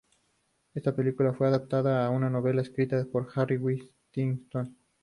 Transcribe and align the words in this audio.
Esta 0.73 0.95
película 0.95 1.31
fue 1.35 1.47
adaptada 1.47 2.03
a 2.03 2.09
una 2.09 2.27
novela 2.27 2.63
escrita 2.63 3.05
por 3.05 3.27
Harry 3.35 3.57
Whittington. 3.57 4.75